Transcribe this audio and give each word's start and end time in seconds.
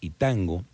Y 0.00 0.10
Tango, 0.10 0.64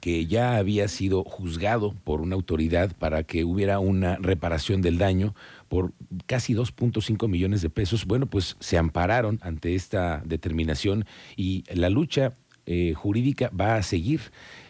que 0.00 0.26
ya 0.26 0.56
había 0.56 0.88
sido 0.88 1.24
juzgado 1.24 1.94
por 2.04 2.20
una 2.20 2.34
autoridad 2.34 2.96
para 2.96 3.22
que 3.22 3.44
hubiera 3.44 3.78
una 3.78 4.16
reparación 4.16 4.82
del 4.82 4.98
daño 4.98 5.34
por 5.68 5.92
casi 6.26 6.54
2.5 6.54 7.28
millones 7.28 7.62
de 7.62 7.70
pesos, 7.70 8.04
bueno, 8.06 8.26
pues 8.26 8.56
se 8.60 8.78
ampararon 8.78 9.38
ante 9.42 9.74
esta 9.74 10.22
determinación 10.24 11.04
y 11.36 11.64
la 11.72 11.90
lucha 11.90 12.34
eh, 12.66 12.94
jurídica 12.94 13.50
va 13.58 13.76
a 13.76 13.82
seguir. 13.82 14.20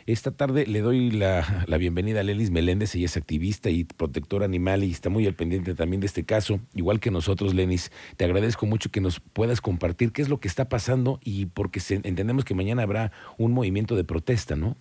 Esta 0.06 0.30
tarde 0.30 0.66
le 0.66 0.80
doy 0.80 1.10
la, 1.10 1.64
bienvenida 1.78 2.20
a 2.20 2.22
Lelis 2.22 2.50
Meléndez, 2.50 2.94
ella 2.94 3.06
es 3.06 3.16
activista 3.16 3.70
y 3.70 3.84
protectora 3.84 4.44
animal 4.44 4.84
y 4.84 4.90
está 4.90 5.08
muy 5.08 5.26
al 5.26 5.34
pendiente 5.34 5.74
también 5.74 6.00
de 6.00 6.06
este 6.06 6.24
caso, 6.24 6.60
igual 6.74 7.00
que 7.00 7.10
nosotros, 7.10 7.54
Lenis. 7.54 7.90
Te 8.16 8.24
agradezco 8.24 8.66
mucho 8.66 8.90
que 8.90 9.00
nos 9.00 9.20
puedas 9.20 9.60
compartir 9.60 10.12
qué 10.12 10.20
es 10.20 10.28
lo 10.28 10.40
que 10.40 10.48
está 10.48 10.68
pasando 10.68 11.20
y 11.24 11.46
porque 11.46 11.80
entendemos 11.88 12.44
que 12.44 12.54
mañana 12.54 12.82
habrá 12.82 13.12
un 13.38 13.52
movimiento 13.52 13.96
de 13.96 14.04
protesta, 14.04 14.56
¿no? 14.56 14.76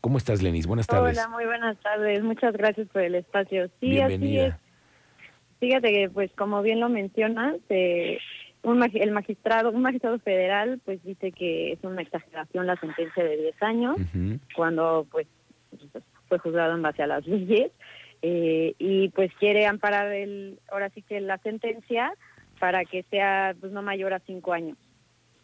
¿Cómo 0.00 0.18
estás, 0.18 0.42
Lenis? 0.42 0.66
Buenas 0.66 0.86
tardes. 0.86 1.16
Hola, 1.16 1.28
muy 1.28 1.46
buenas 1.46 1.78
tardes. 1.80 2.22
Muchas 2.22 2.52
gracias 2.54 2.88
por 2.88 3.02
el 3.02 3.14
espacio. 3.14 3.68
Sí, 3.80 3.90
Bienvenida. 3.90 4.46
así 4.46 4.54
es. 4.54 4.64
Fíjate 5.60 5.92
que, 5.92 6.10
pues, 6.10 6.30
como 6.32 6.60
bien 6.60 6.80
lo 6.80 6.88
mencionas, 6.90 7.56
eh, 7.70 8.18
un, 8.64 8.82
el 8.82 9.10
magistrado, 9.12 9.70
un 9.70 9.82
magistrado 9.82 10.18
federal, 10.18 10.80
pues, 10.84 11.02
dice 11.04 11.32
que 11.32 11.72
es 11.72 11.78
una 11.82 12.02
exageración 12.02 12.66
la 12.66 12.76
sentencia 12.76 13.22
de 13.22 13.36
10 13.36 13.62
años, 13.62 13.96
cuando, 14.56 15.06
pues, 15.10 15.26
fue 16.28 16.38
juzgado 16.38 16.74
en 16.74 16.82
base 16.82 17.02
a 17.02 17.06
las 17.06 17.26
leyes, 17.26 17.70
eh, 18.22 18.74
y 18.78 19.10
pues 19.10 19.30
quiere 19.38 19.66
amparar 19.66 20.10
el, 20.12 20.58
ahora 20.72 20.88
sí 20.90 21.02
que 21.02 21.20
la 21.20 21.36
sentencia 21.38 22.14
para 22.58 22.84
que 22.84 23.04
sea, 23.10 23.54
pues, 23.60 23.70
no 23.72 23.82
mayor 23.82 24.14
a 24.14 24.20
5 24.20 24.52
años. 24.52 24.78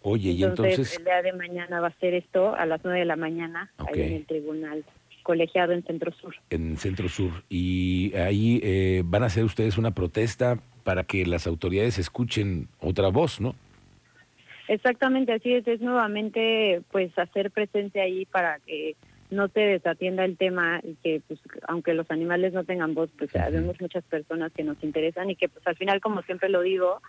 Oye, 0.03 0.31
y 0.31 0.43
entonces... 0.43 0.97
El 0.97 1.05
día 1.05 1.23
de 1.23 1.35
mañana 1.35 1.81
va 1.81 1.89
a 1.89 1.99
ser 1.99 2.15
esto 2.15 2.55
a 2.55 2.65
las 2.65 2.81
nueve 2.83 3.01
de 3.01 3.05
la 3.05 3.17
mañana 3.17 3.71
ahí 3.77 4.01
en 4.01 4.13
el 4.15 4.27
tribunal 4.27 4.85
colegiado 5.23 5.73
en 5.73 5.83
Centro 5.85 6.13
Sur. 6.13 6.35
En 6.49 6.77
Centro 6.77 7.09
Sur. 7.09 7.45
Y 7.49 8.15
ahí 8.17 8.61
eh, 8.63 9.03
van 9.05 9.23
a 9.23 9.27
hacer 9.27 9.45
ustedes 9.45 9.79
una 9.79 9.91
protesta 9.93 10.59
para 10.83 11.05
que 11.05 11.25
las 11.27 11.47
autoridades 11.47 11.99
escuchen 11.99 12.69
otra 12.81 13.09
voz, 13.09 13.41
¿no? 13.41 13.55
Exactamente, 14.69 15.33
así 15.33 15.53
es. 15.53 15.67
Es 15.67 15.81
nuevamente 15.81 16.83
pues 16.93 17.17
hacer 17.19 17.51
presencia 17.51 18.05
ahí 18.05 18.25
para 18.27 18.61
que 18.61 18.95
no 19.31 19.49
se 19.49 19.61
desatienda 19.61 20.25
el 20.25 20.37
tema 20.37 20.81
y 20.83 20.95
que 21.03 21.23
pues 21.27 21.41
aunque 21.67 21.95
los 21.95 22.11
animales 22.11 22.53
no 22.53 22.65
tengan 22.65 22.95
voz, 22.95 23.11
pues 23.19 23.31
uh 23.35 23.75
muchas 23.81 24.05
personas 24.05 24.53
que 24.53 24.65
nos 24.65 24.83
interesan 24.83 25.31
y 25.31 25.37
que 25.37 25.49
pues 25.49 25.67
al 25.67 25.77
final, 25.77 26.01
como 26.01 26.23
siempre 26.23 26.49
lo 26.49 26.61
digo, 26.63 27.01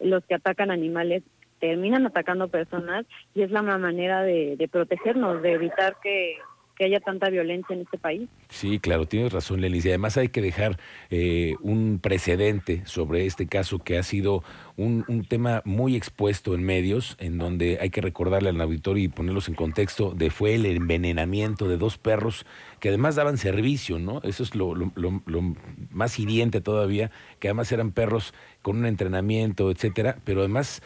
los 0.00 0.24
que 0.24 0.34
atacan 0.34 0.70
animales 0.70 1.22
terminan 1.60 2.06
atacando 2.06 2.48
personas 2.48 3.06
y 3.34 3.42
es 3.42 3.50
la 3.50 3.62
manera 3.62 4.22
de, 4.22 4.56
de 4.56 4.68
protegernos, 4.68 5.42
de 5.42 5.52
evitar 5.52 5.96
que, 6.02 6.36
que 6.76 6.84
haya 6.84 7.00
tanta 7.00 7.30
violencia 7.30 7.74
en 7.74 7.82
este 7.82 7.98
país. 7.98 8.28
Sí, 8.48 8.78
claro, 8.78 9.06
tienes 9.06 9.32
razón, 9.32 9.60
Lelis. 9.60 9.84
Y 9.86 9.88
además 9.88 10.16
hay 10.16 10.28
que 10.28 10.42
dejar 10.42 10.78
eh, 11.10 11.54
un 11.60 11.98
precedente 12.00 12.82
sobre 12.84 13.26
este 13.26 13.46
caso 13.46 13.78
que 13.78 13.98
ha 13.98 14.02
sido 14.02 14.44
un, 14.76 15.04
tema 15.28 15.62
muy 15.64 15.96
expuesto 15.96 16.54
en 16.54 16.62
medios, 16.62 17.16
en 17.18 17.38
donde 17.38 17.78
hay 17.80 17.90
que 17.90 18.02
recordarle 18.02 18.50
al 18.50 18.60
auditorio 18.60 19.02
y 19.04 19.08
ponerlos 19.08 19.48
en 19.48 19.54
contexto 19.54 20.12
de 20.12 20.30
fue 20.30 20.54
el 20.54 20.66
envenenamiento 20.66 21.66
de 21.66 21.78
dos 21.78 21.96
perros 21.96 22.44
que 22.78 22.90
además 22.90 23.16
daban 23.16 23.38
servicio, 23.38 23.98
¿no? 23.98 24.20
Eso 24.22 24.42
es 24.42 24.54
lo, 24.54 24.74
lo 24.74 25.56
más 25.90 26.18
hiriente 26.18 26.60
todavía, 26.60 27.10
que 27.40 27.48
además 27.48 27.72
eran 27.72 27.92
perros 27.92 28.34
con 28.60 28.76
un 28.76 28.86
entrenamiento, 28.86 29.70
etcétera, 29.70 30.18
pero 30.24 30.40
además 30.40 30.82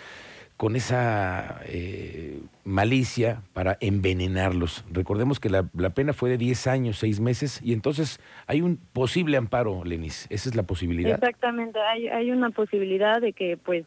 con 0.61 0.77
esa 0.77 1.63
eh, 1.69 2.39
malicia 2.65 3.41
para 3.55 3.79
envenenarlos. 3.81 4.85
Recordemos 4.93 5.41
que 5.41 5.49
la, 5.49 5.63
pena 5.63 6.13
fue 6.13 6.29
de 6.29 6.37
10 6.37 6.67
años, 6.67 6.99
6 6.99 7.19
meses, 7.21 7.63
y 7.65 7.73
entonces 7.73 8.21
hay 8.47 8.61
un 8.61 8.77
posible 8.77 9.39
amparo, 9.39 9.83
Lenis. 9.87 10.27
Esa 10.29 10.51
es 10.51 10.57
la 10.57 10.65
posibilidad. 10.65 11.15
Exactamente, 11.15 11.81
hay, 11.81 12.09
hay 12.09 12.31
una 12.31 12.51
posibilidad 12.51 13.23
de 13.23 13.33
que 13.33 13.57
pues 13.57 13.87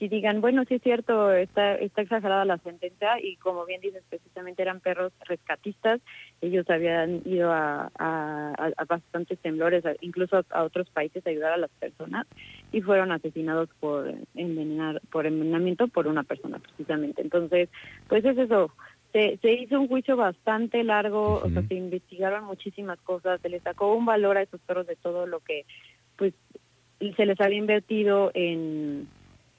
si 0.00 0.08
digan, 0.08 0.40
bueno, 0.40 0.64
sí 0.68 0.74
es 0.74 0.82
cierto, 0.82 1.32
está, 1.32 1.76
está 1.76 2.02
exagerada 2.02 2.44
la 2.44 2.58
sentencia 2.58 3.20
y 3.22 3.36
como 3.36 3.64
bien 3.64 3.80
dices, 3.80 4.02
precisamente 4.08 4.62
eran 4.62 4.80
perros 4.80 5.12
rescatistas, 5.26 6.00
ellos 6.40 6.68
habían 6.70 7.22
ido 7.24 7.52
a, 7.52 7.90
a, 7.98 8.84
bastantes 8.88 9.38
temblores, 9.40 9.84
incluso 10.00 10.44
a 10.50 10.62
otros 10.62 10.88
países 10.90 11.26
a 11.26 11.30
ayudar 11.30 11.52
a 11.52 11.58
las 11.58 11.70
personas 11.72 12.26
y 12.72 12.80
fueron 12.80 13.12
asesinados 13.12 13.68
por 13.78 14.12
envenenar, 14.34 15.00
por 15.10 15.26
envenenamiento 15.26 15.88
por 15.88 16.06
una 16.06 16.22
persona 16.22 16.58
precisamente. 16.58 17.22
Entonces, 17.22 17.68
pues 18.08 18.24
es 18.24 18.38
eso, 18.38 18.72
se, 19.12 19.38
se 19.42 19.52
hizo 19.52 19.80
un 19.80 19.88
juicio 19.88 20.16
bastante 20.16 20.82
largo, 20.82 21.42
o 21.44 21.50
sea, 21.50 21.62
se 21.62 21.74
investigaron 21.74 22.44
muchísimas 22.44 22.98
cosas, 23.00 23.40
se 23.40 23.48
les 23.48 23.62
sacó 23.62 23.94
un 23.94 24.06
valor 24.06 24.36
a 24.36 24.42
esos 24.42 24.60
perros 24.60 24.86
de 24.86 24.96
todo 24.96 25.26
lo 25.26 25.40
que 25.40 25.64
pues 26.16 26.32
se 27.16 27.26
les 27.26 27.40
había 27.40 27.58
invertido 27.58 28.30
en 28.34 29.08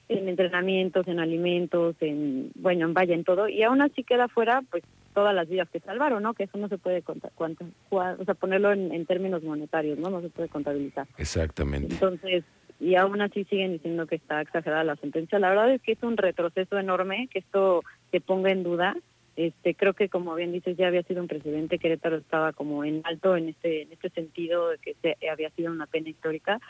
en 0.08 0.28
entrenamientos, 0.28 1.08
en 1.08 1.20
alimentos, 1.20 1.96
en, 2.00 2.50
bueno, 2.54 2.86
en 2.86 2.94
vaya, 2.94 3.14
en 3.14 3.24
todo, 3.24 3.48
y 3.48 3.62
aún 3.62 3.80
así 3.80 4.04
queda 4.04 4.28
fuera, 4.28 4.62
pues, 4.70 4.82
todas 5.14 5.34
las 5.34 5.48
vidas 5.48 5.68
que 5.70 5.80
salvaron, 5.80 6.22
¿no? 6.22 6.34
Que 6.34 6.44
eso 6.44 6.58
no 6.58 6.68
se 6.68 6.78
puede 6.78 7.02
contar, 7.02 7.32
o 7.36 8.24
sea, 8.24 8.34
ponerlo 8.34 8.72
en, 8.72 9.06
términos 9.06 9.42
monetarios, 9.42 9.98
¿no? 9.98 10.10
No 10.10 10.20
se 10.20 10.30
puede 10.30 10.48
contabilizar. 10.48 11.06
Exactamente. 11.18 11.94
Entonces, 11.94 12.44
y 12.80 12.96
aún 12.96 13.20
así 13.20 13.44
siguen 13.44 13.72
diciendo 13.72 14.06
que 14.06 14.16
está 14.16 14.40
exagerada 14.40 14.84
la 14.84 14.96
sentencia. 14.96 15.38
La 15.38 15.50
verdad 15.50 15.72
es 15.72 15.82
que 15.82 15.92
es 15.92 16.02
un 16.02 16.16
retroceso 16.16 16.78
enorme 16.78 17.28
que 17.30 17.38
esto 17.38 17.82
se 18.10 18.20
ponga 18.20 18.50
en 18.50 18.64
duda. 18.64 18.96
Este, 19.36 19.74
creo 19.74 19.94
que 19.94 20.08
como 20.08 20.34
bien 20.34 20.52
dices 20.52 20.76
ya 20.76 20.88
había 20.88 21.02
sido 21.04 21.22
un 21.22 21.28
precedente, 21.28 21.78
Querétaro 21.78 22.16
estaba 22.16 22.52
como 22.52 22.84
en 22.84 23.00
alto 23.04 23.34
en 23.34 23.48
este 23.48 23.82
en 23.82 23.92
este 23.92 24.10
sentido 24.10 24.68
de 24.68 24.78
que 24.78 24.94
se, 25.00 25.16
había 25.26 25.48
sido 25.50 25.72
una 25.72 25.86
pena 25.86 26.10
histórica 26.10 26.60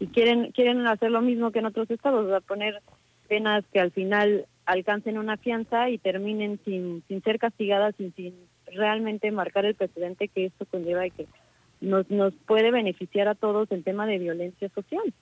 y 0.00 0.08
quieren 0.08 0.50
quieren 0.50 0.84
hacer 0.88 1.12
lo 1.12 1.22
mismo 1.22 1.52
que 1.52 1.60
en 1.60 1.66
otros 1.66 1.88
estados, 1.88 2.26
o 2.26 2.28
sea, 2.28 2.40
poner 2.40 2.82
penas 3.28 3.64
que 3.72 3.78
al 3.78 3.92
final 3.92 4.46
alcancen 4.68 5.16
una 5.16 5.38
fianza 5.38 5.88
y 5.88 5.96
terminen 5.96 6.60
sin, 6.64 7.02
sin 7.08 7.22
ser 7.22 7.38
castigadas 7.38 7.94
y 7.98 8.10
sin 8.10 8.34
realmente 8.66 9.30
marcar 9.30 9.64
el 9.64 9.74
precedente 9.74 10.28
que 10.28 10.44
esto 10.44 10.66
conlleva 10.66 11.06
y 11.06 11.10
que 11.10 11.26
nos, 11.80 12.10
nos 12.10 12.34
puede 12.46 12.70
beneficiar 12.70 13.28
a 13.28 13.34
todos 13.34 13.70
en 13.72 13.82
tema 13.82 14.06
de 14.06 14.18
violencia 14.18 14.68
social. 14.74 15.14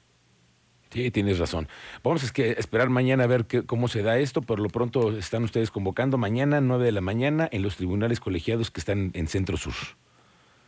Sí, 0.90 1.12
tienes 1.12 1.38
razón. 1.38 1.68
Vamos 2.02 2.24
a 2.24 2.42
esperar 2.42 2.88
mañana 2.88 3.24
a 3.24 3.28
ver 3.28 3.46
cómo 3.66 3.86
se 3.86 4.02
da 4.02 4.18
esto. 4.18 4.42
Por 4.42 4.58
lo 4.58 4.68
pronto 4.68 5.16
están 5.16 5.44
ustedes 5.44 5.70
convocando 5.70 6.18
mañana, 6.18 6.60
9 6.60 6.84
de 6.84 6.92
la 6.92 7.00
mañana, 7.00 7.48
en 7.52 7.62
los 7.62 7.76
tribunales 7.76 8.18
colegiados 8.18 8.72
que 8.72 8.80
están 8.80 9.12
en 9.14 9.28
Centro 9.28 9.56
Sur. 9.56 9.74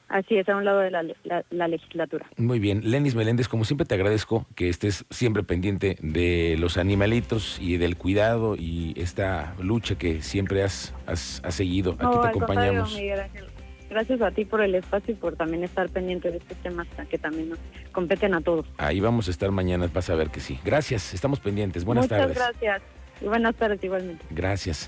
Así 0.08 0.38
es, 0.38 0.48
a 0.48 0.56
un 0.56 0.64
lado 0.64 0.80
de 0.80 0.90
la, 0.90 1.68
legislatura. 1.68 2.26
Muy 2.38 2.58
bien. 2.58 2.90
Lenis 2.90 3.14
Meléndez, 3.14 3.46
como 3.46 3.64
siempre 3.64 3.86
te 3.86 3.94
agradezco 3.94 4.46
que 4.54 4.70
estés 4.70 5.04
siempre 5.10 5.42
pendiente 5.42 5.98
de 6.00 6.56
los 6.58 6.78
animalitos 6.78 7.58
y 7.60 7.76
del 7.76 7.96
cuidado 7.96 8.56
y 8.56 8.94
esta 8.96 9.54
lucha 9.60 9.96
que 9.96 10.22
siempre 10.22 10.62
has, 10.62 10.94
has, 11.06 11.42
seguido. 11.50 11.92
Aquí 11.98 12.20
te 12.22 12.28
acompañamos. 12.28 12.98
Gracias 13.90 14.20
a 14.20 14.30
ti 14.30 14.44
por 14.44 14.60
el 14.60 14.74
espacio 14.74 15.12
y 15.12 15.16
por 15.16 15.36
también 15.36 15.64
estar 15.64 15.88
pendiente 15.88 16.30
de 16.30 16.38
estos 16.38 16.56
temas 16.58 16.86
que 17.08 17.18
también 17.18 17.50
nos 17.50 17.58
competen 17.92 18.34
a 18.34 18.40
todos. 18.40 18.66
Ahí 18.76 19.00
vamos 19.00 19.28
a 19.28 19.30
estar 19.30 19.50
mañana, 19.50 19.88
vas 19.92 20.10
a 20.10 20.14
ver 20.14 20.28
que 20.28 20.40
sí. 20.40 20.58
Gracias, 20.64 21.14
estamos 21.14 21.40
pendientes. 21.40 21.84
Buenas 21.84 22.08
tardes. 22.08 22.28
Muchas 22.28 22.60
gracias. 22.60 22.82
Y 23.20 23.26
buenas 23.26 23.54
tardes 23.56 23.82
igualmente. 23.82 24.24
Gracias. 24.30 24.86